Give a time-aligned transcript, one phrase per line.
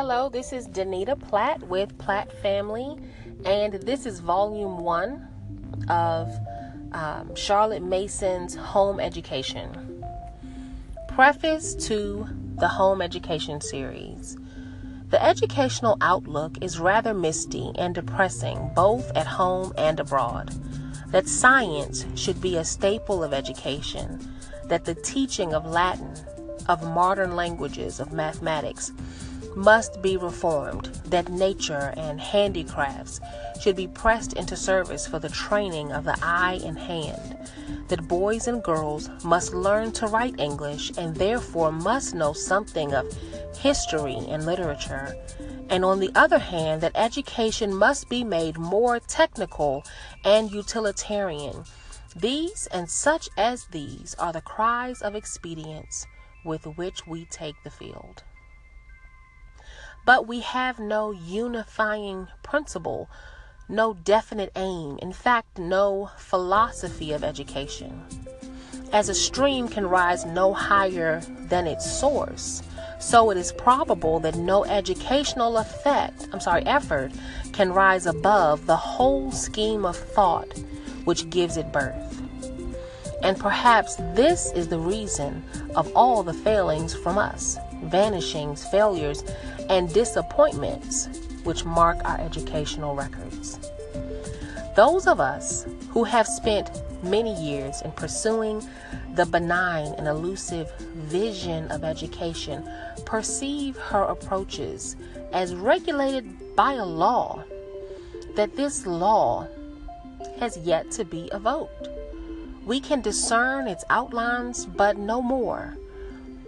[0.00, 2.96] Hello, this is Danita Platt with Platt Family,
[3.44, 5.26] and this is volume one
[5.88, 6.32] of
[6.92, 10.04] um, Charlotte Mason's Home Education.
[11.08, 12.28] Preface to
[12.60, 14.36] the Home Education series.
[15.10, 20.54] The educational outlook is rather misty and depressing both at home and abroad.
[21.08, 24.20] That science should be a staple of education,
[24.66, 26.14] that the teaching of Latin,
[26.68, 28.92] of modern languages, of mathematics,
[29.58, 33.20] must be reformed, that nature and handicrafts
[33.60, 37.36] should be pressed into service for the training of the eye and hand,
[37.88, 43.12] that boys and girls must learn to write English and therefore must know something of
[43.58, 45.16] history and literature,
[45.68, 49.84] and on the other hand, that education must be made more technical
[50.24, 51.64] and utilitarian.
[52.14, 56.06] These and such as these are the cries of expedience
[56.44, 58.22] with which we take the field.
[60.08, 63.10] But we have no unifying principle,
[63.68, 68.04] no definite aim, in fact, no philosophy of education.
[68.90, 72.62] As a stream can rise no higher than its source,
[72.98, 77.12] so it is probable that no educational effect, I'm sorry, effort
[77.52, 80.54] can rise above the whole scheme of thought
[81.04, 82.22] which gives it birth.
[83.22, 85.44] And perhaps this is the reason
[85.76, 89.22] of all the failings from us, vanishings, failures,
[89.68, 91.08] and disappointments
[91.44, 93.58] which mark our educational records.
[94.76, 96.70] Those of us who have spent
[97.02, 98.62] many years in pursuing
[99.14, 102.68] the benign and elusive vision of education
[103.04, 104.96] perceive her approaches
[105.32, 107.42] as regulated by a law,
[108.36, 109.46] that this law
[110.38, 111.88] has yet to be evoked.
[112.64, 115.76] We can discern its outlines, but no more.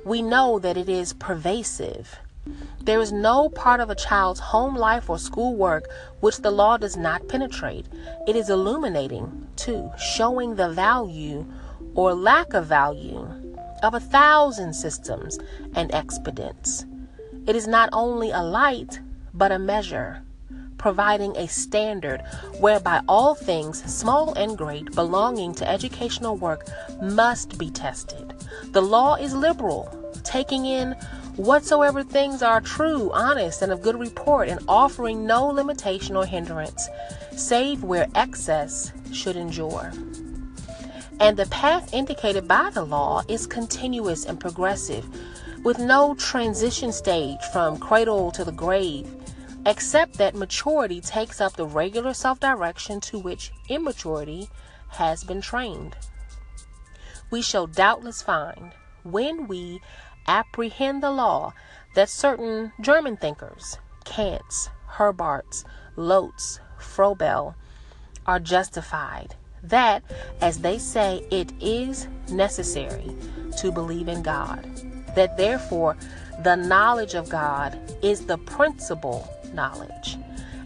[0.05, 2.19] We know that it is pervasive
[2.83, 5.89] there is no part of a child's home life or schoolwork
[6.21, 7.87] which the law does not penetrate.
[8.27, 11.47] It is illuminating, too, showing the value
[11.95, 13.29] or lack of value
[13.83, 15.39] of a thousand systems
[15.75, 16.87] and expedients.
[17.47, 19.01] It is not only a light,
[19.35, 20.23] but a measure,
[20.79, 22.23] providing a standard
[22.59, 26.67] whereby all things, small and great, belonging to educational work
[27.03, 28.35] must be tested.
[28.73, 30.95] The law is liberal, taking in
[31.41, 36.89] whatsoever things are true, honest, and of good report, and offering no limitation or hindrance,
[37.35, 39.91] save where excess should endure.
[41.19, 45.07] And the path indicated by the law is continuous and progressive,
[45.65, 49.09] with no transition stage from cradle to the grave,
[49.67, 54.49] except that maturity takes up the regular self direction to which immaturity
[54.89, 55.97] has been trained.
[57.31, 58.73] We shall doubtless find
[59.05, 59.81] when we
[60.31, 61.53] apprehend the law
[61.97, 65.65] that certain German thinkers, Kants, Herbarts,
[65.97, 67.57] Lotze, Froebel,
[68.27, 69.35] are justified.
[69.65, 70.05] That,
[70.41, 73.11] as they say, it is necessary
[73.59, 74.65] to believe in God.
[75.17, 75.97] That therefore,
[76.45, 80.17] the knowledge of God is the principal knowledge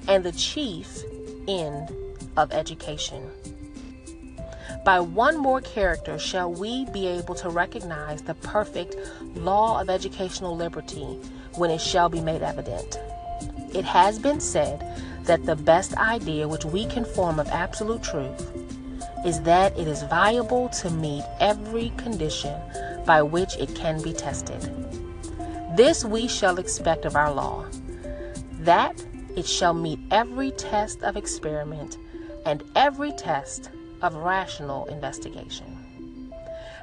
[0.07, 1.03] and the chief
[1.49, 1.91] end
[2.37, 3.31] of education.
[4.83, 8.97] By one more character shall we be able to recognize the perfect
[9.37, 11.19] law of educational liberty
[11.55, 12.99] when it shall be made evident.
[13.75, 14.85] It has been said
[15.25, 18.51] that the best idea which we can form of absolute truth
[19.25, 22.55] is that it is viable to meet every condition
[23.07, 24.61] by which it can be tested.
[25.77, 27.65] This we shall expect of our law,
[28.61, 29.05] that
[29.37, 31.99] it shall meet every test of experiment
[32.47, 33.71] and every test
[34.05, 36.33] of rational investigation.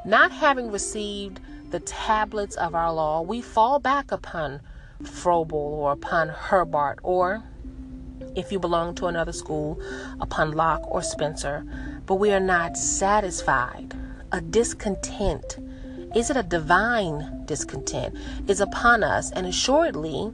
[0.05, 1.39] Not having received
[1.69, 4.59] the tablets of our law, we fall back upon
[5.03, 7.43] Froebel or upon Herbart, or
[8.35, 9.79] if you belong to another school,
[10.19, 11.63] upon Locke or Spencer,
[12.07, 13.93] but we are not satisfied.
[14.31, 15.59] A discontent
[16.15, 18.15] is it a divine discontent?
[18.47, 20.31] Is upon us, and assuredly,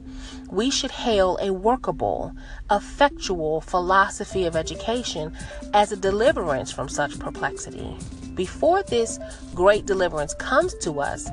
[0.50, 2.32] we should hail a workable,
[2.70, 5.32] effectual philosophy of education
[5.74, 7.96] as a deliverance from such perplexity.
[8.34, 9.18] Before this
[9.54, 11.28] great deliverance comes to us,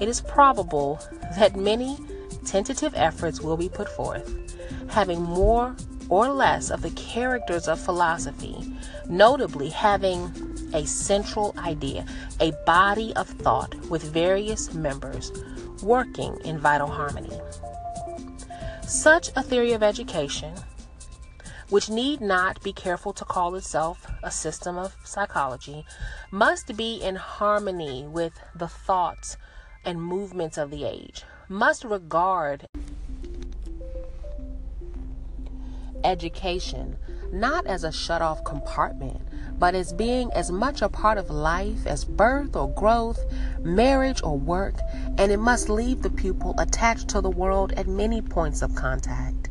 [0.00, 0.98] it is probable
[1.38, 1.98] that many
[2.46, 4.34] tentative efforts will be put forth,
[4.90, 5.76] having more
[6.08, 8.56] or less of the characters of philosophy,
[9.08, 12.04] notably having a central idea,
[12.40, 15.32] a body of thought with various members
[15.82, 17.40] working in vital harmony.
[18.86, 20.54] Such a theory of education,
[21.68, 25.84] which need not be careful to call itself a system of psychology,
[26.30, 29.36] must be in harmony with the thoughts
[29.84, 32.66] and movements of the age, must regard
[36.04, 36.96] education
[37.32, 39.19] not as a shut off compartment,
[39.60, 43.20] but as being as much a part of life as birth or growth,
[43.60, 44.74] marriage or work,
[45.18, 49.50] and it must leave the pupil attached to the world at many points of contact.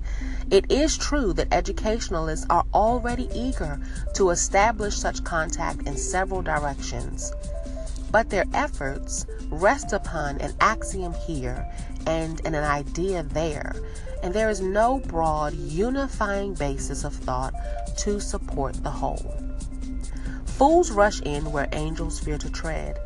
[0.49, 3.79] It is true that educationalists are already eager
[4.15, 7.31] to establish such contact in several directions,
[8.11, 11.71] but their efforts rest upon an axiom here
[12.07, 13.75] and an idea there,
[14.23, 17.53] and there is no broad unifying basis of thought
[17.97, 19.35] to support the whole.
[20.59, 22.99] Fools rush in where angels fear to tread,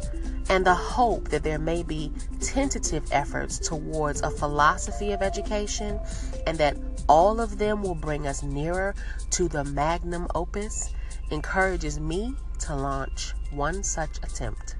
[0.50, 2.12] and the hope that there may be
[2.42, 6.00] tentative efforts towards a philosophy of education
[6.48, 6.76] and that
[7.08, 8.96] all of them will bring us nearer
[9.30, 10.96] to the magnum opus
[11.30, 14.76] encourages me to launch one such attempt.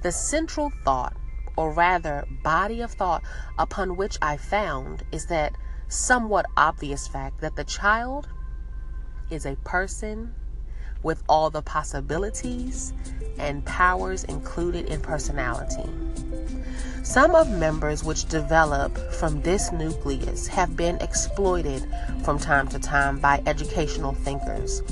[0.00, 1.14] The central thought,
[1.54, 3.24] or rather body of thought,
[3.58, 5.54] upon which I found is that
[5.88, 8.26] somewhat obvious fact that the child
[9.28, 10.34] is a person
[11.04, 12.92] with all the possibilities
[13.38, 15.88] and powers included in personality.
[17.04, 21.86] Some of members which develop from this nucleus have been exploited
[22.24, 24.82] from time to time by educational thinkers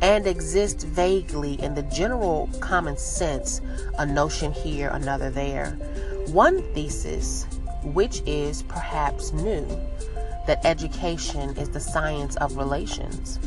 [0.00, 3.60] and exist vaguely in the general common sense,
[3.98, 5.72] a notion here, another there.
[6.28, 7.46] One thesis,
[7.82, 9.66] which is perhaps new,
[10.46, 13.40] that education is the science of relations,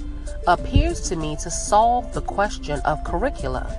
[0.48, 3.78] appears to me to solve the question of curricula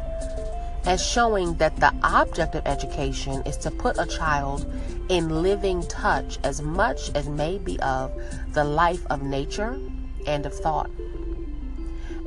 [0.84, 4.72] as showing that the object of education is to put a child
[5.08, 8.12] in living touch as much as may be of
[8.52, 9.78] the life of nature
[10.26, 10.90] and of thought.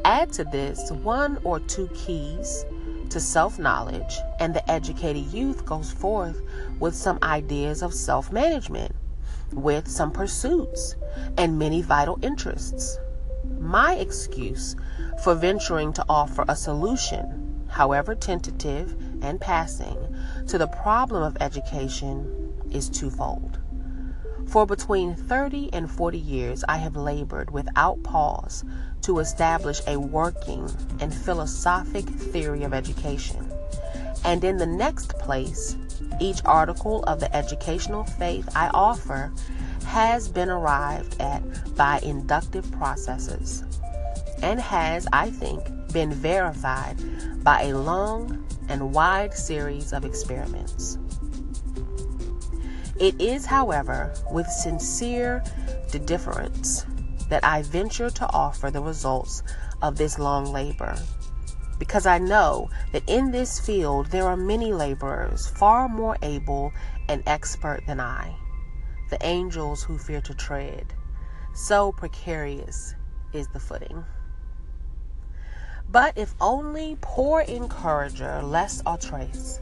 [0.05, 2.65] Add to this one or two keys
[3.09, 6.41] to self knowledge, and the educated youth goes forth
[6.79, 8.93] with some ideas of self management,
[9.51, 10.95] with some pursuits,
[11.37, 12.97] and many vital interests.
[13.59, 14.75] My excuse
[15.23, 19.97] for venturing to offer a solution, however tentative and passing,
[20.47, 23.59] to the problem of education is twofold.
[24.47, 28.63] For between 30 and 40 years, I have labored without pause
[29.01, 30.69] to establish a working
[30.99, 33.51] and philosophic theory of education.
[34.23, 35.75] And in the next place,
[36.19, 39.31] each article of the educational faith I offer
[39.85, 41.41] has been arrived at
[41.75, 43.63] by inductive processes
[44.41, 46.97] and has, I think, been verified
[47.43, 50.97] by a long and wide series of experiments.
[52.99, 55.43] It is, however, with sincere
[55.99, 56.85] deference
[57.29, 59.43] that I venture to offer the results
[59.81, 60.97] of this long labor.
[61.79, 66.71] Because I know that in this field there are many laborers far more able
[67.09, 68.35] and expert than I,
[69.15, 70.93] the angels who fear to tread.
[71.53, 72.95] So precarious
[73.31, 74.03] is the footing.
[75.89, 79.61] But if only poor encourager, less or trace,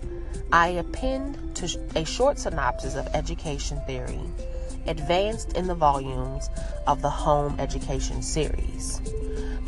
[0.52, 4.22] I append to a short synopsis of education theory
[4.88, 6.50] advanced in the volumes
[6.88, 9.02] of the Home Education series.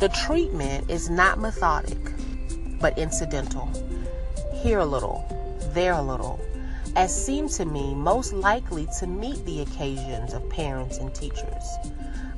[0.00, 1.98] The treatment is not methodic,
[2.80, 3.70] but incidental.
[4.52, 5.24] Here a little,
[5.74, 6.40] there a little,
[6.96, 11.76] as seemed to me most likely to meet the occasions of parents and teachers.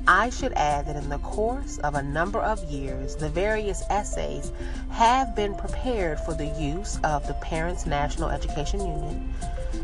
[0.09, 4.51] I should add that in the course of a number of years, the various essays
[4.91, 9.33] have been prepared for the use of the Parents National Education Union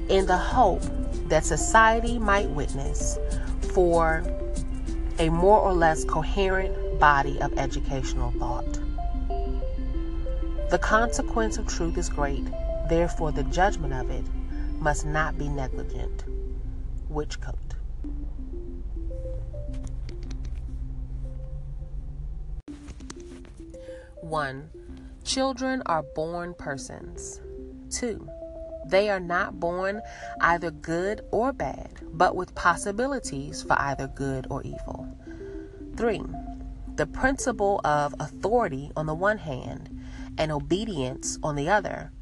[0.09, 0.83] in the hope
[1.29, 3.17] that society might witness
[3.75, 4.25] for
[5.21, 8.81] a more or less coherent body of educational thought.
[10.71, 12.45] The consequence of truth is great,
[12.89, 14.25] therefore, the judgment of it
[14.85, 16.25] must not be negligent.
[17.11, 17.57] Whichcote.
[24.21, 24.69] One,
[25.25, 27.41] children are born persons.
[27.91, 28.29] Two,
[28.87, 30.03] they are not born
[30.43, 35.09] either good or bad, but with possibilities for either good or evil.
[35.97, 36.23] 3.
[36.97, 39.89] The principle of authority on the one hand
[40.37, 42.13] and obedience on the other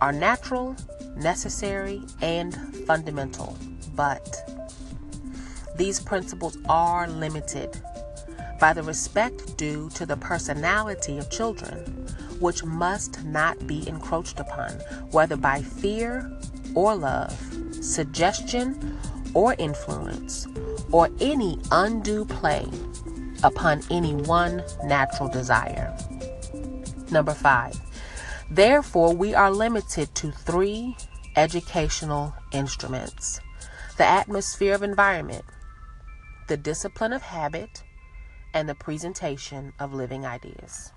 [0.00, 0.76] are natural,
[1.16, 2.54] necessary, and
[2.86, 3.56] fundamental,
[3.94, 4.48] but
[5.76, 7.80] these principles are limited
[8.60, 11.78] by the respect due to the personality of children
[12.38, 14.70] which must not be encroached upon,
[15.10, 16.30] whether by fear
[16.74, 17.32] or love,
[17.80, 18.98] suggestion
[19.34, 20.46] or influence,
[20.90, 22.66] or any undue play
[23.44, 25.96] upon any one natural desire.
[27.10, 27.78] Number five,
[28.54, 30.96] therefore, we are limited to three
[31.36, 33.40] educational instruments
[33.98, 35.44] the atmosphere of environment,
[36.48, 37.82] the discipline of habit,
[38.54, 40.92] and the presentation of living ideas.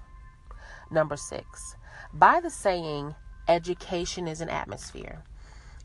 [0.90, 1.76] Number six,
[2.14, 3.16] by the saying,
[3.48, 5.24] education is an atmosphere.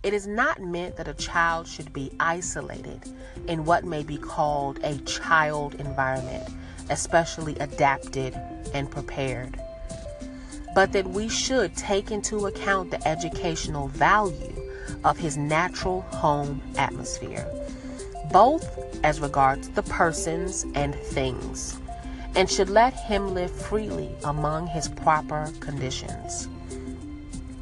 [0.03, 3.13] It is not meant that a child should be isolated
[3.49, 6.49] in what may be called a child environment,
[6.89, 8.35] especially adapted
[8.73, 9.61] and prepared,
[10.75, 14.55] but that we should take into account the educational value
[15.05, 17.47] of his natural home atmosphere,
[18.33, 21.79] both as regards the persons and things,
[22.37, 26.49] and should let him live freely among his proper conditions.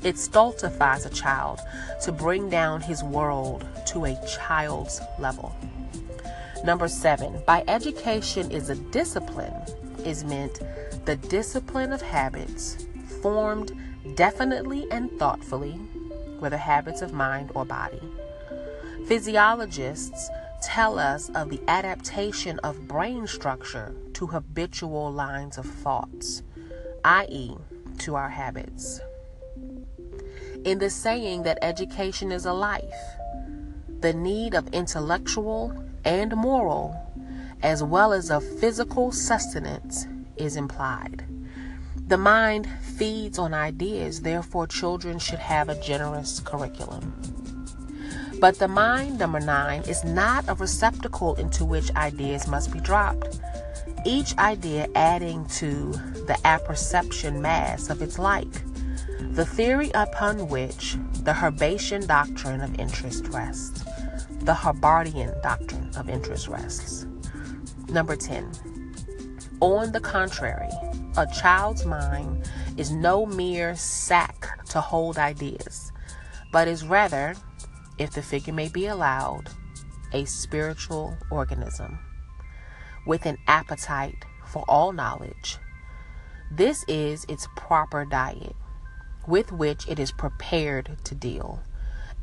[0.02, 1.60] It stultifies a child
[2.04, 5.54] to bring down his world to a child's level.
[6.64, 9.54] Number seven, by education is a discipline,
[10.04, 10.60] is meant
[11.04, 12.86] the discipline of habits
[13.22, 13.72] formed
[14.14, 15.72] definitely and thoughtfully,
[16.38, 18.00] whether habits of mind or body.
[19.06, 20.28] Physiologists
[20.62, 26.42] tell us of the adaptation of brain structure to habitual lines of thoughts,
[27.04, 27.56] i.e.,
[27.98, 29.00] to our habits
[30.64, 32.82] in the saying that education is a life.
[34.00, 36.96] The need of intellectual and moral,
[37.62, 40.06] as well as of physical sustenance,
[40.36, 41.24] is implied.
[42.08, 47.12] The mind feeds on ideas, therefore, children should have a generous curriculum.
[48.40, 53.38] But the mind, number nine, is not a receptacle into which ideas must be dropped,
[54.06, 55.92] each idea adding to
[56.26, 58.62] the apperception mass of its like
[59.32, 63.84] the theory upon which the Herbartian doctrine of interest rests.
[64.40, 67.06] The Herbartian doctrine of interest rests.
[67.90, 68.50] Number 10.
[69.60, 70.70] On the contrary,
[71.16, 75.92] a child's mind is no mere sack to hold ideas,
[76.52, 77.34] but is rather,
[77.98, 79.50] if the figure may be allowed,
[80.12, 81.98] a spiritual organism
[83.06, 85.58] with an appetite for all knowledge.
[86.50, 88.56] This is its proper diet
[89.26, 91.60] with which it is prepared to deal,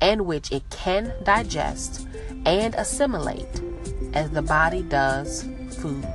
[0.01, 2.07] and which it can digest
[2.45, 3.61] and assimilate
[4.13, 5.43] as the body does
[5.77, 6.07] food.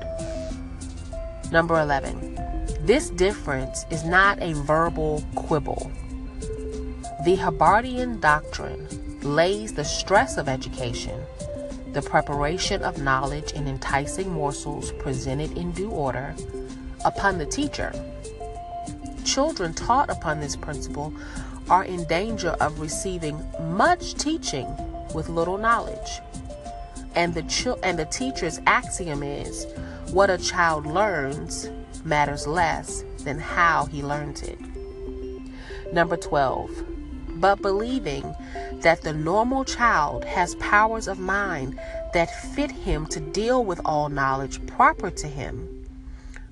[1.53, 2.50] Number 11.
[2.91, 5.93] This difference is not a verbal quibble.
[7.25, 8.89] The Herbartian doctrine
[9.23, 11.23] lays the stress of education,
[11.93, 16.35] the preparation of knowledge in enticing morsels presented in due order,
[17.05, 17.93] upon the teacher
[19.25, 21.15] children taught upon this principle
[21.69, 24.67] are in danger of receiving much teaching
[25.15, 26.21] with little knowledge.
[27.15, 29.69] And the ch- and the teacher's axiom is
[30.13, 31.71] what a child learns
[32.05, 34.59] matters less than how he learns it.
[35.93, 36.71] Number 12.
[37.41, 38.35] But believing
[38.83, 41.79] that the normal child has powers of mind
[42.13, 45.81] that fit him to deal with all knowledge proper to him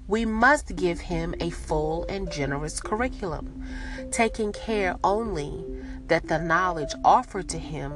[0.09, 3.63] we must give him a full and generous curriculum,
[4.11, 5.63] taking care only
[6.07, 7.93] that the knowledge offered to him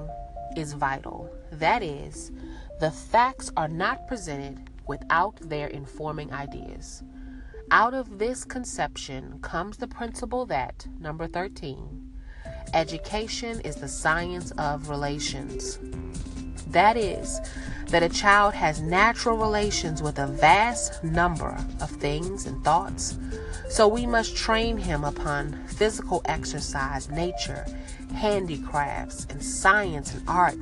[0.55, 1.35] is vital.
[1.51, 2.31] That is,
[2.81, 7.03] the facts are not presented without their informing ideas.
[7.71, 12.13] Out of this conception comes the principle that, number 13,
[12.75, 15.79] education is the science of relations.
[16.69, 17.41] That is,
[17.89, 23.19] that a child has natural relations with a vast number of things and thoughts.
[23.69, 27.67] So we must train him upon physical exercise, nature,
[28.15, 30.57] handicrafts, and science and art,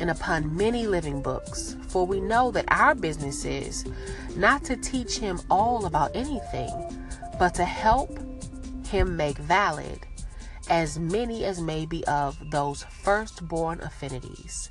[0.00, 1.76] and upon many living books.
[1.88, 3.84] For we know that our business is
[4.36, 6.98] not to teach him all about anything,
[7.38, 8.18] but to help
[8.86, 10.00] him make valid
[10.70, 14.70] as many as may be of those firstborn affinities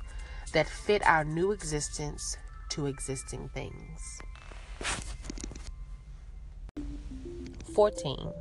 [0.52, 2.36] that fit our new existence
[2.70, 4.20] to existing things.
[7.74, 8.32] 14.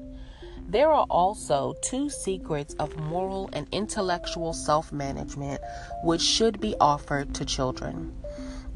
[0.72, 5.60] There are also two secrets of moral and intellectual self management
[6.02, 8.16] which should be offered to children.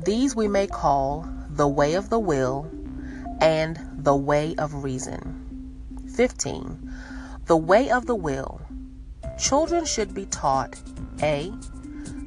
[0.03, 2.69] These we may call the way of the will
[3.39, 5.79] and the way of reason.
[6.13, 6.93] 15.
[7.45, 8.59] The way of the will.
[9.39, 10.75] Children should be taught
[11.21, 11.49] A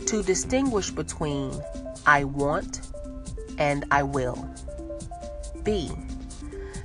[0.06, 1.52] to distinguish between
[2.06, 2.80] I want
[3.58, 4.48] and I will.
[5.62, 5.90] B.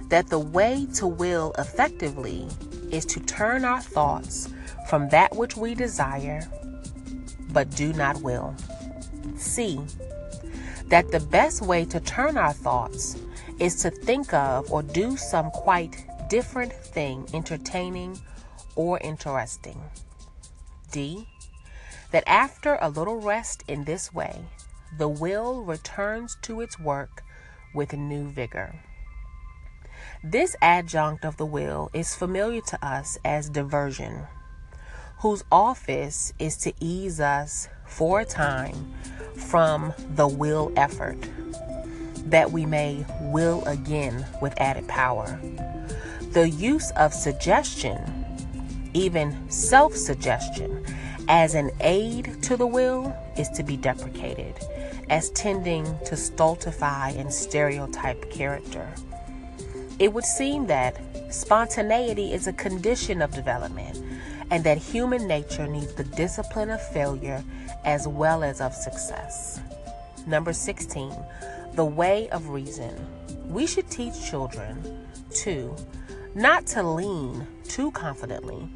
[0.10, 2.50] That the way to will effectively
[2.94, 4.50] is to turn our thoughts
[4.88, 6.48] from that which we desire
[7.54, 8.56] but do not will.
[9.38, 9.80] C.
[10.88, 13.18] That the best way to turn our thoughts
[13.60, 18.20] is to think of or do some quite different thing entertaining
[18.76, 19.80] or interesting.
[20.92, 21.28] D
[22.12, 24.46] that after a little rest in this way,
[25.00, 27.24] the will returns to its work
[27.74, 28.76] with new vigor.
[30.24, 34.24] This adjunct of the will is familiar to us as diversion,
[35.20, 38.94] whose office is to ease us for a time
[39.36, 41.18] from the will effort,
[42.26, 45.40] that we may will again with added power.
[46.32, 48.00] The use of suggestion,
[48.94, 50.86] even self suggestion,
[51.28, 54.56] as an aid to the will is to be deprecated,
[55.10, 58.88] as tending to stultify and stereotype character.
[60.00, 60.98] It would seem that
[61.30, 64.02] spontaneity is a condition of development
[64.50, 67.44] and that human nature needs the discipline of failure
[67.86, 69.62] as well as of success.
[70.26, 71.14] Number 16,
[71.74, 72.94] the way of reason.
[73.48, 75.76] We should teach children to
[76.36, 78.68] not to lean too confidently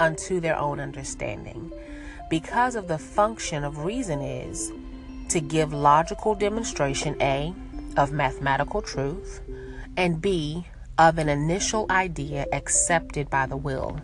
[0.00, 1.72] unto their own understanding,
[2.30, 4.70] because of the function of reason is
[5.30, 7.54] to give logical demonstration A
[7.96, 9.40] of mathematical truth
[9.98, 10.64] and B
[10.96, 14.00] of an initial idea accepted by the will.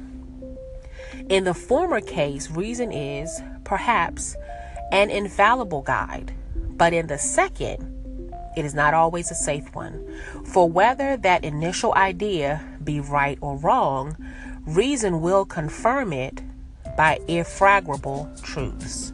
[1.28, 4.36] In the former case, reason is perhaps
[4.90, 7.92] an infallible guide, but in the second,
[8.56, 10.04] it is not always a safe one.
[10.52, 14.16] For whether that initial idea be right or wrong,
[14.66, 16.42] reason will confirm it
[16.96, 19.12] by irrefragable truths.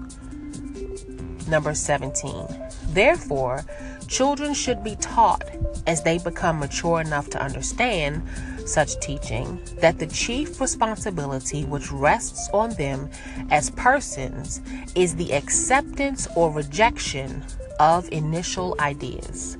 [1.46, 2.46] Number 17.
[2.88, 3.64] Therefore,
[4.10, 5.48] children should be taught
[5.86, 8.22] as they become mature enough to understand
[8.66, 13.08] such teaching that the chief responsibility which rests on them
[13.50, 14.60] as persons
[14.96, 17.42] is the acceptance or rejection
[17.78, 19.56] of initial ideas.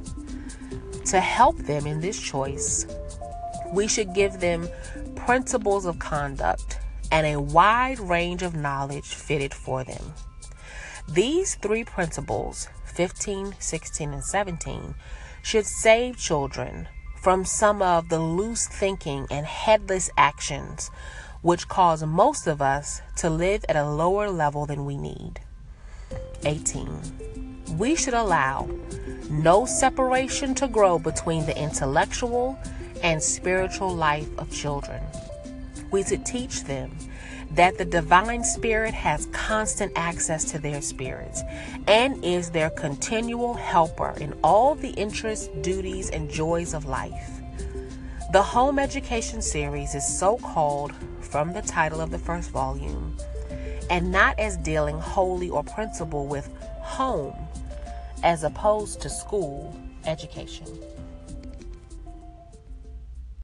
[1.07, 2.87] To help them in this choice,
[3.73, 4.69] we should give them
[5.14, 6.78] principles of conduct
[7.12, 10.12] and a wide range of knowledge fitted for them.
[11.09, 14.94] These three principles, 15, 16, and 17,
[15.42, 16.88] should save children
[17.20, 20.90] from some of the loose thinking and headless actions
[21.42, 25.40] which cause most of us to live at a lower level than we need.
[26.44, 26.88] 18.
[27.79, 28.68] We should allow
[29.31, 32.59] no separation to grow between the intellectual
[33.03, 35.03] and spiritual life of children.
[35.90, 36.90] We should teach them
[37.52, 41.42] that the divine spirit has constant access to their spirits
[41.88, 47.40] and is their continual helper in all the interests, duties, and joys of life.
[48.32, 53.16] The home education series is so called from the title of the first volume
[53.90, 56.48] and not as dealing wholly or principle with
[56.80, 57.34] home
[58.22, 59.74] as opposed to school
[60.06, 60.66] education.